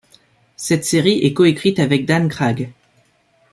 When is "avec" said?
1.77-2.07